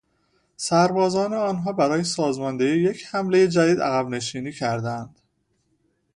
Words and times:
سربازان 0.57 1.33
آنها 1.33 1.73
برای 1.73 2.03
سازماندهی 2.03 2.83
به 2.83 2.89
یک 2.89 3.05
حملهی 3.11 3.47
جدید 3.47 3.81
عقبنشینی 3.81 4.51
کردهاند. 4.51 5.19